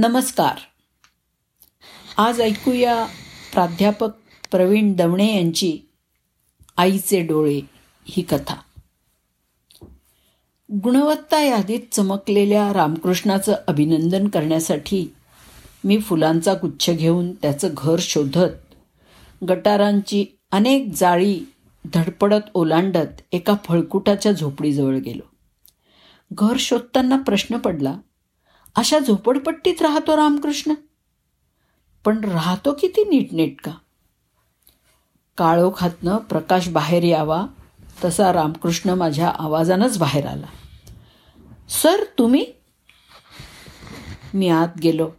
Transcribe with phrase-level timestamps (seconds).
[0.00, 0.58] नमस्कार.
[2.18, 3.06] आज ऐकूया
[3.52, 4.08] प्राध्यापक
[4.50, 5.78] प्रवीण दवणे यांची
[6.76, 7.60] आईचे डोळे
[8.04, 8.54] ही कथा.
[10.84, 15.14] गुणवत्ता यादीत चमकलेल्या रामकृष्णाचं अभिनंदन करण्यासाठी
[15.84, 18.74] मी फुलांचा गुच्छ घेऊन त्याचं घर शोधत
[19.48, 21.40] गटारांची अनेक जाळी
[21.94, 25.34] धडपडत ओलांडत एका फळकुटाच्या झोपडीजवळ गेलो.
[26.32, 27.96] घर शोधताना प्रश्न पडला
[28.78, 30.74] अशा झोपडपट्टीत राहतो रामकृष्ण.
[32.04, 33.70] पण राहतो किती नीटनेटका.
[35.38, 37.46] काळोखातनं प्रकाश बाहेर यावा
[38.04, 40.46] तसा रामकृष्ण माझ्या आवाजानंच बाहेर आला.
[41.68, 42.46] सर तुम्ही?
[44.34, 45.10] मी आत गेलो.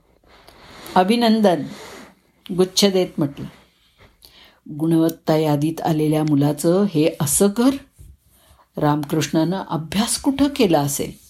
[0.96, 1.64] अभिनंदन
[2.58, 3.46] गुच्छ देत म्हटलं.
[4.70, 7.70] गुणवत्ता यादीत आलेल्या मुलाचं हे असं कर.
[8.78, 11.29] रामकृष्णानं अभ्यास कुठं केला असेल?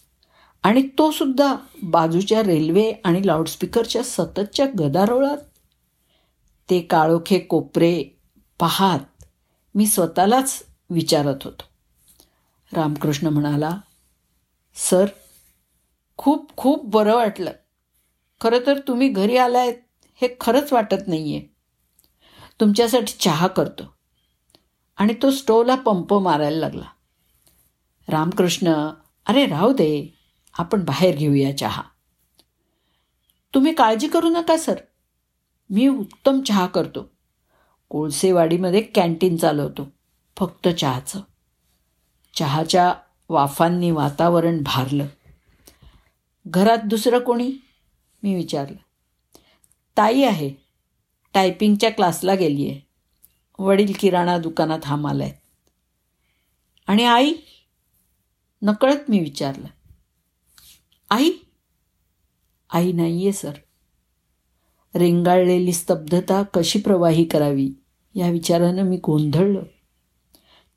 [0.64, 5.38] आणि तो सुद्धा बाजूच्या रेल्वे आणि लाऊडस्पीकरच्या सततच्या गदारोळात.
[6.70, 8.04] ते काळोखे कोपरे
[8.60, 9.00] पाहात
[9.76, 11.64] मी स्वतःलाच विचारत होतो.
[12.74, 13.78] रामकृष्ण म्हणाला
[14.76, 15.06] सर
[16.18, 17.52] खूप खूप बरं वाटलं.
[18.42, 19.76] खरं तर तुम्ही घरी आलायत
[20.22, 21.46] हे खरंच वाटत नाही आहे
[22.60, 23.84] तुमच्यासाठी चहा करतो.
[24.98, 26.86] आणि तो स्टोला पंप मारायला लागला.
[28.08, 28.90] रामकृष्ण
[29.26, 30.19] अरे राहू दे
[30.60, 31.82] आपण बाहेर घेऊया चहा.
[33.54, 34.76] तुम्ही काळजी करू नका सर.
[35.70, 37.12] मी उत्तम चहा करतो.
[37.90, 39.88] कोळसेवाडीमध्ये कॅन्टीन चालवतो
[40.38, 41.22] फक्त चहाचं.
[42.34, 42.94] चहाच्या
[43.30, 45.06] वाफांनी वातावरण भारलं.
[46.48, 47.52] घरात दुसरं कोणी?
[48.24, 48.78] मी विचारलं.
[49.98, 50.54] ताई आहे.
[51.34, 52.82] टायपिंगच्या क्लासला गेली आहे
[53.60, 55.36] वडील किराणा दुकानात हामाला आहेत
[56.88, 57.34] आणि आई?
[58.62, 59.68] नकळत मी विचारलं.
[61.10, 61.32] आई?
[62.74, 63.52] आई नाही आहे सर.
[64.96, 67.70] रेंगाळलेली स्तब्धता कशी प्रवाही करावी
[68.16, 69.64] या विचारानं मी गोंधळलं.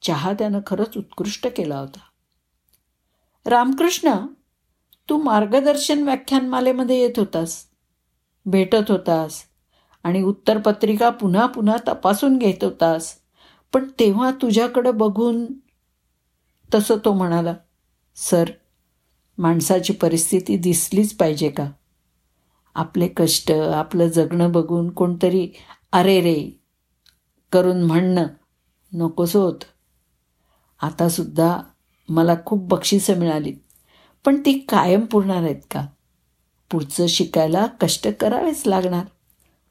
[0.02, 2.00] चहा त्यानं खरंच उत्कृष्ट केला होता.
[3.46, 4.26] रामकृष्ण
[5.08, 7.64] तू मार्गदर्शन व्याख्यानमालेमध्ये येत होतास.
[8.46, 9.42] भेटत होतास.
[10.02, 13.14] आणि उत्तरपत्रिका पुन्हा पुन्हा तपासून घेत होतास.
[13.72, 15.46] पण तेव्हा तुझ्याकडं बघून
[16.74, 17.54] तसं तो म्हणाला
[18.16, 18.50] सर
[19.42, 21.70] माणसाची परिस्थिती दिसलीच पाहिजे का?
[22.74, 25.48] आपले कष्ट आपलं जगणं बघून कोणतरी
[25.92, 26.60] अरे रे
[27.52, 28.26] करून म्हणणं
[28.92, 29.64] नकोसं होतं.
[30.86, 31.60] आतासुद्धा
[32.08, 33.56] मला खूप बक्षिसं मिळालीत.
[34.24, 35.86] पण ती कायम पुरणार आहेत का?
[36.70, 39.04] पुढचं शिकायला कष्ट करावेच लागणार.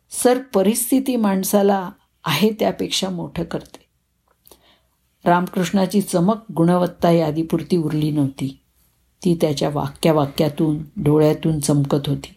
[0.10, 1.92] सर परिस्थिती माणसाला
[2.26, 3.86] आहे त्यापेक्षा मोठं करते.
[5.26, 8.61] रामकृष्णाची चमक गुणवत्ता यादीपुरती उरली नव्हती.
[9.24, 12.36] ती त्याच्या वाक्यावाक्यातून डोळ्यातून चमकत होती.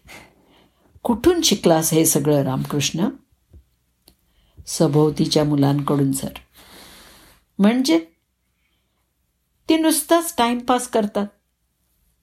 [1.03, 3.07] कुठून शिकलास हे सगळं रामकृष्ण?
[4.67, 6.29] सभोवतीच्या मुलांकडून सर.
[7.59, 8.05] म्हणजे?
[9.69, 11.27] ती नुसताच टाइमपास करतात.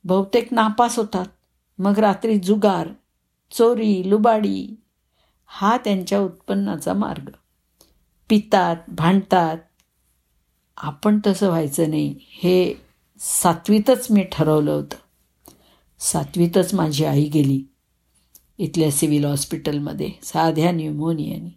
[0.05, 1.27] बहुतेक नापास होतात.
[1.79, 2.89] मग रात्री जुगार
[3.51, 4.81] चोरी लुबाडी
[5.47, 7.29] हा त्यांच्या उत्पन्नाचा मार्ग.
[8.29, 9.59] पितात भांडतात.
[10.77, 12.15] आपण तसं व्हायचं नाही.
[12.21, 12.75] हे
[13.25, 14.97] सातवीतच मी ठरवलं होतं.
[15.99, 17.65] सातवीतच माझी आई गेली.
[18.59, 21.51] इथल्या सिव्हिल हॉस्पिटलमध्ये साध्या न्यूमोनियानी.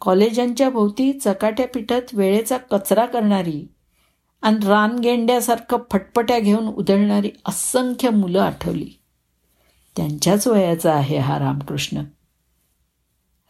[0.00, 3.66] कॉलेजांच्या भोवती चकाट्या पिठात वेळेचा कचरा करणारी
[4.42, 8.90] आणि रानगेंड्यासारखं फटपट्या घेऊन उधळणारी असंख्य मुलं आठवली.
[9.96, 12.02] त्यांच्याच वयाचा आहे हा रामकृष्ण.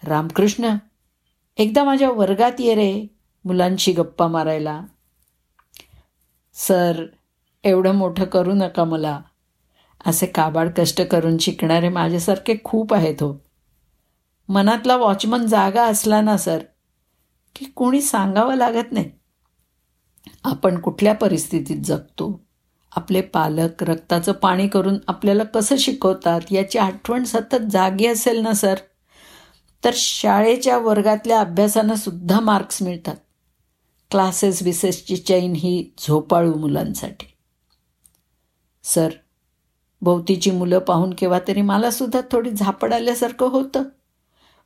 [0.05, 0.75] रामकृष्ण
[1.59, 3.07] एकदा माझ्या वर्गात ये रे
[3.45, 4.83] मुलांशी गप्पा मारायला.
[6.55, 7.05] सर
[7.65, 9.21] एवढं मोठं करू नका मला.
[10.07, 13.45] असे काबाड कष्ट करून शिकणारे माझ्यासारखे खूप आहेत हो.
[14.49, 16.59] मनातला वॉचमन जागा असला ना सर
[17.57, 19.11] की कोणी सांगावं लागत नाही.
[20.45, 22.45] आपण कुठल्या परिस्थितीत जगतो?
[22.97, 26.41] आपले पालक रक्ताचं पाणी करून आपल्याला कसं शिकवतात?
[26.51, 28.75] याची आठवण सतत जागी असेल ना सर?
[29.85, 33.17] तर शाळेच्या वर्गातल्या अभ्यासानं सुद्धा मार्क्स मिळतात.
[34.13, 37.27] क्लासेस विसेसची चैन ही झोपाळू मुलांसाठी.
[38.83, 39.11] सर
[40.03, 43.83] भोवतीची मुलं पाहून केव्हा तरी मला सुद्धा थोडी झापड आल्यासारखं होतं.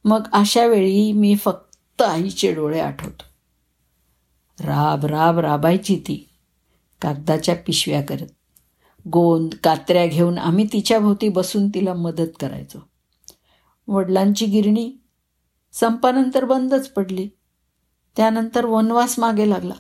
[0.05, 3.23] मग अशा वेळी मी फक्त आईचे डोळे आठवतो.
[4.61, 6.29] राब राब राबायची ती.
[7.03, 8.27] कागदाच्या पिशव्या करत.
[9.09, 12.79] गोंद कात्र्या घेऊन आम्ही तिच्या भोवती बसून तिला मदत करायचो.
[13.89, 14.93] वडिलांची गिरणी
[15.73, 17.29] संपानंतर बंदच पडली.
[18.17, 19.75] त्यानंतर वनवास मागे लागला.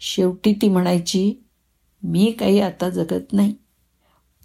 [0.00, 1.34] शेवटी ती म्हणायची
[2.02, 3.54] मी काही आता जगत नाही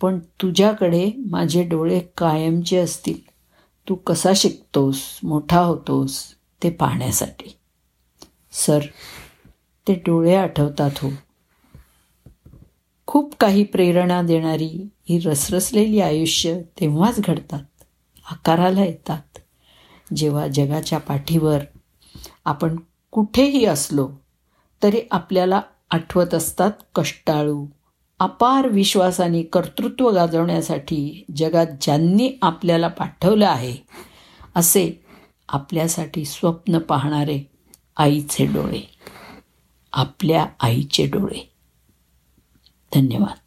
[0.02, 3.30] पण तुझ्याकडे माझे डोळे कायमचे असतील.
[3.90, 6.24] तू कसा शिकतोस मोठा होतोस
[6.64, 7.58] ते पाहण्यासाठी.
[8.52, 8.80] सर
[9.88, 11.10] ते डोळे आठवतात हो.
[13.08, 17.64] खूप काही प्रेरणा देणारी ही रसरसलेली आयुष्य तेव्हाच घडतात.
[18.32, 19.40] आकाराला येतात.
[20.16, 21.60] जेव्हा जगाच्या पाठीवर
[22.46, 22.76] आपण
[23.12, 24.10] कुठेही असलो
[24.84, 25.62] तरी आपल्याला
[25.92, 27.66] आठवत असतात कष्टाळू.
[28.20, 33.78] अपार विश्वासाने कर्तृत्व गाजवण्यासाठी जगात ज्यांनी आपल्याला पाठवलं आहे
[34.56, 35.06] असे
[35.50, 37.52] आपल्यासाठी स्वप्न पाहणारे
[37.98, 38.82] आईचे डोळे.
[39.94, 41.54] आपल्या आईचे डोळे.
[42.96, 43.39] धन्यवाद.